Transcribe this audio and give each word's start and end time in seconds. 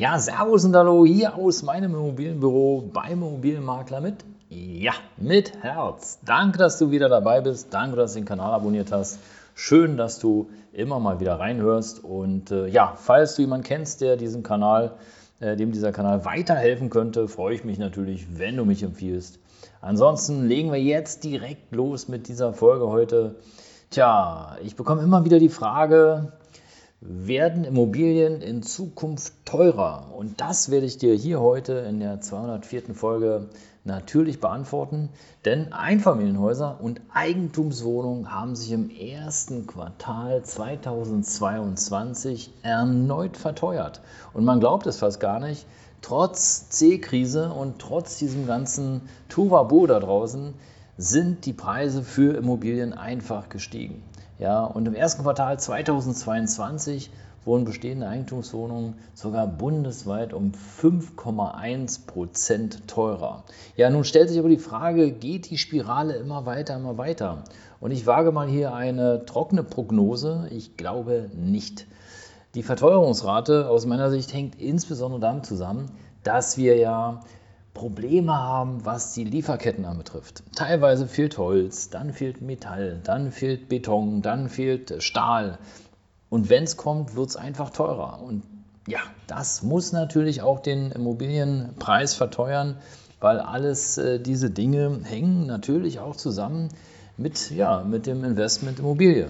Ja, 0.00 0.18
Servus 0.18 0.64
und 0.64 0.74
Hallo 0.74 1.04
hier 1.04 1.34
aus 1.36 1.62
meinem 1.62 1.94
Immobilienbüro 1.94 2.88
beim 2.90 3.22
Immobilienmakler 3.22 4.00
mit, 4.00 4.24
ja, 4.48 4.94
mit 5.18 5.62
Herz. 5.62 6.20
Danke, 6.24 6.56
dass 6.56 6.78
du 6.78 6.90
wieder 6.90 7.10
dabei 7.10 7.42
bist. 7.42 7.74
Danke, 7.74 7.96
dass 7.96 8.14
du 8.14 8.20
den 8.20 8.24
Kanal 8.24 8.54
abonniert 8.54 8.92
hast. 8.92 9.18
Schön, 9.54 9.98
dass 9.98 10.18
du 10.18 10.48
immer 10.72 11.00
mal 11.00 11.20
wieder 11.20 11.38
reinhörst. 11.38 12.02
Und 12.02 12.50
äh, 12.50 12.66
ja, 12.68 12.94
falls 12.96 13.36
du 13.36 13.42
jemanden 13.42 13.66
kennst, 13.66 14.00
der 14.00 14.16
diesen 14.16 14.42
Kanal, 14.42 14.92
äh, 15.38 15.54
dem 15.54 15.70
dieser 15.70 15.92
Kanal 15.92 16.24
weiterhelfen 16.24 16.88
könnte, 16.88 17.28
freue 17.28 17.54
ich 17.54 17.64
mich 17.64 17.78
natürlich, 17.78 18.38
wenn 18.38 18.56
du 18.56 18.64
mich 18.64 18.82
empfiehlst. 18.82 19.38
Ansonsten 19.82 20.48
legen 20.48 20.72
wir 20.72 20.80
jetzt 20.80 21.24
direkt 21.24 21.76
los 21.76 22.08
mit 22.08 22.26
dieser 22.26 22.54
Folge 22.54 22.88
heute. 22.88 23.34
Tja, 23.90 24.56
ich 24.64 24.76
bekomme 24.76 25.02
immer 25.02 25.26
wieder 25.26 25.38
die 25.38 25.50
Frage, 25.50 26.32
werden 27.00 27.64
Immobilien 27.64 28.42
in 28.42 28.62
Zukunft 28.62 29.32
teurer? 29.46 30.12
Und 30.14 30.40
das 30.40 30.70
werde 30.70 30.86
ich 30.86 30.98
dir 30.98 31.14
hier 31.14 31.40
heute 31.40 31.72
in 31.72 31.98
der 31.98 32.20
204. 32.20 32.94
Folge 32.94 33.48
natürlich 33.84 34.38
beantworten, 34.40 35.08
denn 35.46 35.72
Einfamilienhäuser 35.72 36.78
und 36.80 37.00
Eigentumswohnungen 37.14 38.30
haben 38.30 38.54
sich 38.54 38.72
im 38.72 38.90
ersten 38.90 39.66
Quartal 39.66 40.44
2022 40.44 42.52
erneut 42.62 43.38
verteuert. 43.38 44.02
Und 44.34 44.44
man 44.44 44.60
glaubt 44.60 44.86
es 44.86 44.98
fast 44.98 45.20
gar 45.20 45.40
nicht, 45.40 45.64
trotz 46.02 46.68
C-Krise 46.68 47.50
und 47.50 47.78
trotz 47.78 48.18
diesem 48.18 48.46
ganzen 48.46 49.00
Tuvabu 49.30 49.86
da 49.86 50.00
draußen 50.00 50.52
sind 50.98 51.46
die 51.46 51.54
Preise 51.54 52.02
für 52.02 52.36
Immobilien 52.36 52.92
einfach 52.92 53.48
gestiegen. 53.48 54.02
Ja, 54.40 54.64
und 54.64 54.88
im 54.88 54.94
ersten 54.94 55.22
Quartal 55.22 55.60
2022 55.60 57.10
wurden 57.44 57.66
bestehende 57.66 58.08
Eigentumswohnungen 58.08 58.94
sogar 59.12 59.46
bundesweit 59.46 60.32
um 60.32 60.52
5,1 60.52 62.06
Prozent 62.06 62.88
teurer. 62.88 63.44
Ja, 63.76 63.90
nun 63.90 64.02
stellt 64.02 64.30
sich 64.30 64.38
aber 64.38 64.48
die 64.48 64.56
Frage, 64.56 65.12
geht 65.12 65.50
die 65.50 65.58
Spirale 65.58 66.14
immer 66.14 66.46
weiter, 66.46 66.76
immer 66.76 66.96
weiter? 66.96 67.44
Und 67.80 67.90
ich 67.90 68.06
wage 68.06 68.32
mal 68.32 68.48
hier 68.48 68.72
eine 68.72 69.26
trockene 69.26 69.62
Prognose. 69.62 70.48
Ich 70.50 70.78
glaube 70.78 71.28
nicht. 71.34 71.86
Die 72.54 72.62
Verteuerungsrate 72.62 73.68
aus 73.68 73.84
meiner 73.84 74.10
Sicht 74.10 74.32
hängt 74.32 74.58
insbesondere 74.58 75.20
damit 75.20 75.44
zusammen, 75.44 75.90
dass 76.22 76.56
wir 76.56 76.76
ja 76.76 77.20
Probleme 77.74 78.34
haben, 78.34 78.84
was 78.84 79.12
die 79.12 79.24
Lieferketten 79.24 79.84
anbetrifft. 79.84 80.42
Teilweise 80.54 81.06
fehlt 81.06 81.38
Holz, 81.38 81.90
dann 81.90 82.12
fehlt 82.12 82.42
Metall, 82.42 83.00
dann 83.04 83.32
fehlt 83.32 83.68
Beton, 83.68 84.22
dann 84.22 84.48
fehlt 84.48 85.02
Stahl. 85.02 85.58
Und 86.28 86.48
wenn 86.50 86.64
es 86.64 86.76
kommt, 86.76 87.16
wird 87.16 87.30
es 87.30 87.36
einfach 87.36 87.70
teurer. 87.70 88.20
Und 88.22 88.42
ja, 88.86 89.00
das 89.26 89.62
muss 89.62 89.92
natürlich 89.92 90.42
auch 90.42 90.60
den 90.60 90.90
Immobilienpreis 90.90 92.14
verteuern, 92.14 92.76
weil 93.20 93.38
alles 93.38 93.98
äh, 93.98 94.18
diese 94.18 94.50
Dinge 94.50 95.00
hängen 95.04 95.46
natürlich 95.46 96.00
auch 96.00 96.16
zusammen 96.16 96.68
mit, 97.16 97.50
ja, 97.50 97.84
mit 97.84 98.06
dem 98.06 98.24
Investment 98.24 98.78
Immobilie. 98.78 99.28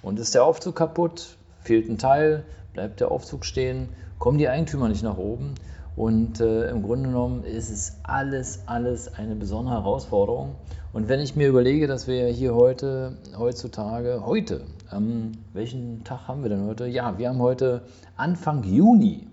Und 0.00 0.18
ist 0.18 0.34
der 0.34 0.44
Aufzug 0.44 0.76
kaputt, 0.76 1.36
fehlt 1.60 1.88
ein 1.88 1.98
Teil, 1.98 2.44
bleibt 2.72 3.00
der 3.00 3.10
Aufzug 3.10 3.44
stehen, 3.44 3.88
kommen 4.18 4.38
die 4.38 4.48
Eigentümer 4.48 4.88
nicht 4.88 5.02
nach 5.02 5.18
oben, 5.18 5.54
und 5.96 6.40
äh, 6.40 6.70
im 6.70 6.82
Grunde 6.82 7.08
genommen 7.08 7.44
ist 7.44 7.70
es 7.70 7.98
alles, 8.02 8.60
alles 8.66 9.14
eine 9.14 9.36
besondere 9.36 9.74
Herausforderung. 9.74 10.54
Und 10.92 11.08
wenn 11.08 11.20
ich 11.20 11.36
mir 11.36 11.48
überlege, 11.48 11.86
dass 11.86 12.06
wir 12.06 12.26
hier 12.28 12.54
heute, 12.54 13.16
heutzutage, 13.36 14.24
heute, 14.24 14.62
ähm, 14.92 15.32
welchen 15.52 16.04
Tag 16.04 16.28
haben 16.28 16.42
wir 16.42 16.50
denn 16.50 16.66
heute? 16.66 16.86
Ja, 16.86 17.18
wir 17.18 17.28
haben 17.28 17.40
heute 17.40 17.82
Anfang 18.16 18.64
Juni. 18.64 19.26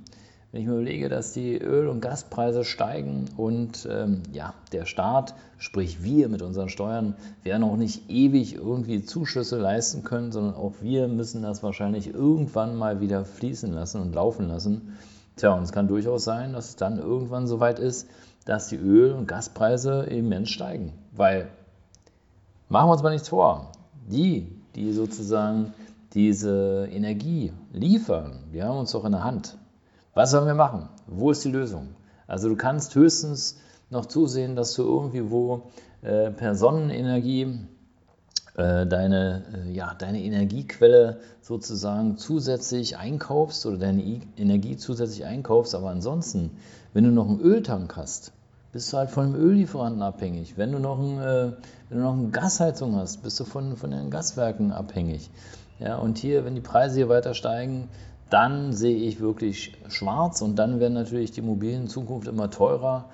Wenn 0.51 0.61
ich 0.61 0.67
mir 0.67 0.73
überlege, 0.73 1.09
dass 1.09 1.31
die 1.31 1.57
Öl- 1.57 1.89
und 1.89 2.01
Gaspreise 2.01 2.65
steigen 2.65 3.25
und 3.37 3.87
ähm, 3.89 4.23
ja, 4.33 4.55
der 4.71 4.85
Staat, 4.85 5.35
sprich 5.59 6.01
wir 6.01 6.27
mit 6.27 6.41
unseren 6.41 6.69
Steuern, 6.69 7.15
werden 7.43 7.63
auch 7.63 7.77
nicht 7.77 8.09
ewig 8.09 8.55
irgendwie 8.55 9.03
Zuschüsse 9.03 9.59
leisten 9.59 10.03
können, 10.03 10.31
sondern 10.31 10.55
auch 10.55 10.73
wir 10.81 11.07
müssen 11.07 11.43
das 11.43 11.61
wahrscheinlich 11.61 12.11
irgendwann 12.13 12.75
mal 12.75 12.99
wieder 12.99 13.25
fließen 13.25 13.71
lassen 13.71 14.01
und 14.01 14.15
laufen 14.15 14.47
lassen. 14.47 14.97
Tja, 15.39 15.53
und 15.53 15.63
es 15.63 15.71
kann 15.71 15.87
durchaus 15.87 16.25
sein, 16.25 16.51
dass 16.51 16.67
es 16.67 16.75
dann 16.75 16.99
irgendwann 16.99 17.47
so 17.47 17.61
weit 17.61 17.79
ist, 17.79 18.09
dass 18.43 18.67
die 18.67 18.75
Öl- 18.75 19.13
und 19.13 19.25
Gaspreise 19.25 20.03
immens 20.03 20.49
steigen. 20.49 20.91
Weil, 21.13 21.47
machen 22.67 22.89
wir 22.89 22.91
uns 22.91 23.03
mal 23.03 23.11
nichts 23.11 23.29
vor, 23.29 23.71
die, 24.09 24.53
die 24.75 24.91
sozusagen 24.91 25.73
diese 26.13 26.89
Energie 26.91 27.53
liefern, 27.71 28.43
die 28.51 28.61
haben 28.61 28.79
uns 28.79 28.91
doch 28.91 29.05
in 29.05 29.13
der 29.13 29.23
Hand. 29.23 29.57
Was 30.13 30.31
sollen 30.31 30.45
wir 30.45 30.55
machen? 30.55 30.89
Wo 31.07 31.31
ist 31.31 31.45
die 31.45 31.51
Lösung? 31.51 31.95
Also 32.27 32.49
du 32.49 32.57
kannst 32.57 32.95
höchstens 32.95 33.61
noch 33.89 34.07
zusehen, 34.07 34.57
dass 34.57 34.73
du 34.73 34.83
irgendwie 34.83 35.31
wo 35.31 35.69
äh, 36.01 36.31
per 36.31 36.53
Sonnenenergie 36.53 37.59
deine, 38.59 39.43
äh, 39.53 39.71
ja, 39.71 39.93
deine 39.93 40.21
Energiequelle 40.21 41.19
sozusagen 41.41 42.17
zusätzlich 42.17 42.97
einkaufst 42.97 43.65
oder 43.65 43.77
deine 43.77 44.21
Energie 44.37 44.77
zusätzlich 44.77 45.25
einkaufst. 45.25 45.75
Aber 45.75 45.89
ansonsten, 45.89 46.51
wenn 46.93 47.03
du 47.03 47.11
noch 47.11 47.27
einen 47.27 47.39
Öltank 47.39 47.95
hast, 47.95 48.33
bist 48.71 48.93
du 48.93 48.97
halt 48.97 49.09
von 49.09 49.31
dem 49.31 49.41
Öllieferanten 49.41 50.01
abhängig. 50.01 50.57
Wenn 50.57 50.71
du 50.71 50.79
noch, 50.79 50.99
ein, 50.99 51.19
äh, 51.19 51.51
wenn 51.89 51.97
du 51.97 52.03
noch 52.03 52.13
eine 52.13 52.29
Gasheizung 52.29 52.95
hast, 52.95 53.23
bist 53.23 53.39
du 53.39 53.45
von, 53.45 53.77
von 53.77 53.91
den 53.91 54.09
Gaswerken 54.09 54.71
abhängig. 54.71 55.31
Ja, 55.79 55.97
und 55.97 56.17
hier, 56.17 56.45
wenn 56.45 56.55
die 56.55 56.61
Preise 56.61 56.97
hier 56.97 57.09
weiter 57.09 57.33
steigen, 57.33 57.87
dann 58.29 58.73
sehe 58.73 58.97
ich 58.97 59.19
wirklich 59.19 59.73
schwarz 59.87 60.41
und 60.41 60.57
dann 60.57 60.79
werden 60.79 60.93
natürlich 60.93 61.31
die 61.31 61.39
Immobilien 61.39 61.83
in 61.83 61.87
Zukunft 61.87 62.27
immer 62.27 62.51
teurer. 62.51 63.05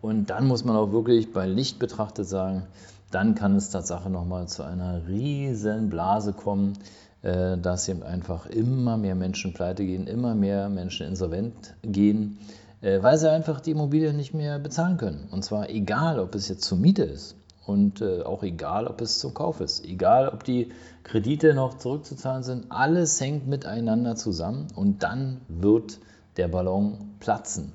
Und 0.00 0.30
dann 0.30 0.46
muss 0.46 0.64
man 0.64 0.76
auch 0.76 0.92
wirklich 0.92 1.32
bei 1.32 1.46
Licht 1.46 1.78
betrachtet 1.78 2.26
sagen, 2.26 2.66
dann 3.10 3.34
kann 3.34 3.56
es 3.56 3.70
tatsächlich 3.70 4.12
nochmal 4.12 4.46
zu 4.48 4.62
einer 4.62 5.06
riesen 5.08 5.88
Blase 5.88 6.32
kommen, 6.32 6.74
äh, 7.22 7.58
dass 7.58 7.88
eben 7.88 8.02
einfach 8.02 8.46
immer 8.46 8.96
mehr 8.96 9.14
Menschen 9.14 9.54
pleite 9.54 9.84
gehen, 9.84 10.06
immer 10.06 10.34
mehr 10.34 10.68
Menschen 10.68 11.06
insolvent 11.06 11.74
gehen, 11.82 12.38
äh, 12.80 13.02
weil 13.02 13.18
sie 13.18 13.30
einfach 13.30 13.60
die 13.60 13.72
Immobilie 13.72 14.12
nicht 14.12 14.34
mehr 14.34 14.58
bezahlen 14.58 14.98
können. 14.98 15.28
Und 15.30 15.44
zwar 15.44 15.68
egal, 15.70 16.20
ob 16.20 16.34
es 16.34 16.48
jetzt 16.48 16.64
zur 16.64 16.78
Miete 16.78 17.02
ist 17.02 17.34
und 17.66 18.00
äh, 18.02 18.22
auch 18.22 18.42
egal, 18.42 18.86
ob 18.86 19.00
es 19.00 19.18
zum 19.18 19.34
Kauf 19.34 19.60
ist, 19.60 19.84
egal, 19.84 20.28
ob 20.28 20.44
die 20.44 20.70
Kredite 21.02 21.54
noch 21.54 21.78
zurückzuzahlen 21.78 22.42
sind, 22.42 22.66
alles 22.68 23.20
hängt 23.20 23.48
miteinander 23.48 24.14
zusammen 24.14 24.68
und 24.76 25.02
dann 25.02 25.40
wird 25.48 25.98
der 26.36 26.48
Ballon 26.48 27.16
platzen 27.18 27.72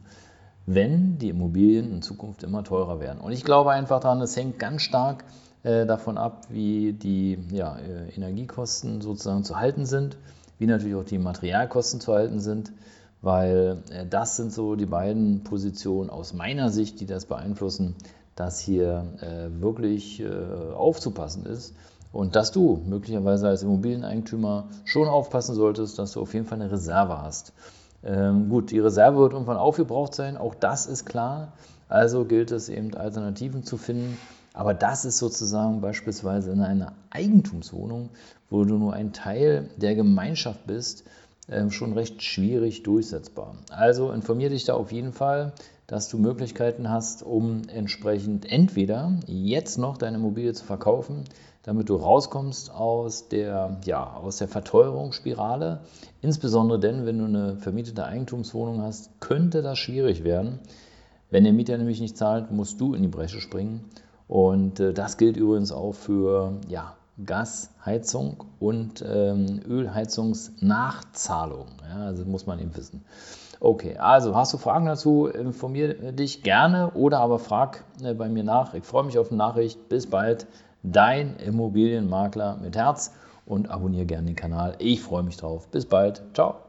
wenn 0.65 1.17
die 1.17 1.29
Immobilien 1.29 1.91
in 1.91 2.01
Zukunft 2.01 2.43
immer 2.43 2.63
teurer 2.63 2.99
werden. 2.99 3.19
Und 3.19 3.31
ich 3.31 3.43
glaube 3.43 3.71
einfach 3.71 3.99
daran, 3.99 4.21
es 4.21 4.35
hängt 4.35 4.59
ganz 4.59 4.81
stark 4.81 5.25
äh, 5.63 5.85
davon 5.85 6.17
ab, 6.17 6.47
wie 6.49 6.93
die 6.93 7.39
ja, 7.51 7.77
äh, 7.77 8.09
Energiekosten 8.15 9.01
sozusagen 9.01 9.43
zu 9.43 9.57
halten 9.57 9.85
sind, 9.85 10.17
wie 10.59 10.67
natürlich 10.67 10.95
auch 10.95 11.05
die 11.05 11.17
Materialkosten 11.17 11.99
zu 11.99 12.13
halten 12.13 12.39
sind, 12.39 12.71
weil 13.21 13.81
äh, 13.89 14.05
das 14.05 14.35
sind 14.35 14.51
so 14.53 14.75
die 14.75 14.85
beiden 14.85 15.43
Positionen 15.43 16.09
aus 16.09 16.33
meiner 16.33 16.69
Sicht, 16.69 16.99
die 16.99 17.05
das 17.05 17.25
beeinflussen, 17.25 17.95
dass 18.35 18.59
hier 18.59 19.05
wirklich 19.59 20.23
aufzupassen 20.75 21.45
ist. 21.45 21.75
Und 22.11 22.35
dass 22.35 22.51
du 22.51 22.81
möglicherweise 22.83 23.47
als 23.47 23.61
Immobilieneigentümer 23.61 24.69
schon 24.85 25.07
aufpassen 25.07 25.53
solltest, 25.53 25.99
dass 25.99 26.13
du 26.13 26.21
auf 26.21 26.33
jeden 26.33 26.47
Fall 26.47 26.59
eine 26.59 26.71
Reserve 26.71 27.21
hast. 27.21 27.53
Ähm, 28.05 28.49
gut, 28.49 28.71
die 28.71 28.79
Reserve 28.79 29.17
wird 29.17 29.33
irgendwann 29.33 29.57
aufgebraucht 29.57 30.13
sein, 30.13 30.37
auch 30.37 30.55
das 30.55 30.85
ist 30.85 31.05
klar. 31.05 31.53
Also 31.87 32.25
gilt 32.25 32.51
es 32.51 32.69
eben 32.69 32.95
Alternativen 32.95 33.63
zu 33.63 33.77
finden. 33.77 34.17
Aber 34.53 34.73
das 34.73 35.03
ist 35.05 35.17
sozusagen 35.17 35.81
beispielsweise 35.81 36.51
in 36.51 36.61
einer 36.61 36.93
Eigentumswohnung, 37.09 38.09
wo 38.49 38.63
du 38.65 38.77
nur 38.77 38.93
ein 38.93 39.13
Teil 39.13 39.69
der 39.77 39.95
Gemeinschaft 39.95 40.67
bist, 40.67 41.05
ähm, 41.49 41.71
schon 41.71 41.93
recht 41.93 42.21
schwierig 42.21 42.83
durchsetzbar. 42.83 43.55
Also 43.69 44.11
informiere 44.11 44.51
dich 44.51 44.65
da 44.65 44.75
auf 44.75 44.91
jeden 44.91 45.11
Fall, 45.11 45.53
dass 45.87 46.09
du 46.09 46.17
Möglichkeiten 46.17 46.89
hast, 46.89 47.23
um 47.23 47.63
entsprechend 47.67 48.49
entweder 48.49 49.11
jetzt 49.25 49.77
noch 49.77 49.97
deine 49.97 50.17
Immobilie 50.17 50.53
zu 50.53 50.63
verkaufen, 50.63 51.25
damit 51.63 51.89
du 51.89 51.95
rauskommst 51.95 52.71
aus 52.71 53.29
der, 53.29 53.77
ja, 53.85 54.13
aus 54.13 54.37
der 54.37 54.47
Verteuerungsspirale. 54.47 55.79
Insbesondere 56.21 56.79
denn, 56.79 57.05
wenn 57.05 57.17
du 57.19 57.25
eine 57.25 57.55
vermietete 57.55 58.05
Eigentumswohnung 58.05 58.81
hast, 58.81 59.19
könnte 59.21 59.61
das 59.61 59.79
schwierig 59.79 60.23
werden, 60.23 60.59
Wenn 61.29 61.45
der 61.45 61.53
Mieter 61.53 61.77
nämlich 61.79 61.99
nicht 61.99 62.15
zahlt, 62.15 62.51
musst 62.51 62.79
du 62.79 62.93
in 62.93 63.01
die 63.01 63.07
Bresche 63.07 63.41
springen. 63.41 63.89
Und 64.27 64.79
äh, 64.79 64.93
das 64.93 65.17
gilt 65.17 65.35
übrigens 65.35 65.71
auch 65.71 65.93
für 65.93 66.53
ja, 66.67 66.93
Gasheizung 67.25 68.43
und 68.59 69.03
ähm, 69.07 69.59
Ölheizungsnachzahlung. 69.67 71.65
Ja, 71.89 72.05
also 72.05 72.23
muss 72.25 72.45
man 72.45 72.59
eben 72.59 72.77
wissen. 72.77 73.03
Okay, 73.59 73.97
also 73.97 74.35
hast 74.35 74.53
du 74.53 74.57
Fragen 74.57 74.85
dazu, 74.85 75.25
informiere 75.25 76.13
dich 76.13 76.43
gerne 76.43 76.91
oder 76.91 77.19
aber 77.19 77.39
frag 77.39 77.83
äh, 78.03 78.13
bei 78.13 78.29
mir 78.29 78.43
nach. 78.43 78.73
Ich 78.73 78.83
freue 78.83 79.05
mich 79.05 79.17
auf 79.17 79.29
eine 79.29 79.37
Nachricht. 79.37 79.89
Bis 79.89 80.05
bald, 80.07 80.45
dein 80.83 81.37
Immobilienmakler 81.37 82.57
mit 82.57 82.75
Herz 82.75 83.13
und 83.45 83.69
abonniere 83.69 84.05
gerne 84.05 84.27
den 84.27 84.35
Kanal. 84.35 84.75
Ich 84.79 85.01
freue 85.01 85.23
mich 85.23 85.37
drauf. 85.37 85.67
Bis 85.69 85.85
bald. 85.85 86.21
Ciao. 86.33 86.62